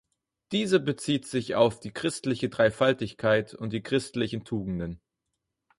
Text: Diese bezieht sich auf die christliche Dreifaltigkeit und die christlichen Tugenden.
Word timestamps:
Diese 0.51 0.79
bezieht 0.79 1.27
sich 1.27 1.53
auf 1.53 1.79
die 1.79 1.91
christliche 1.93 2.49
Dreifaltigkeit 2.49 3.53
und 3.53 3.71
die 3.71 3.83
christlichen 3.83 4.43
Tugenden. 4.43 4.99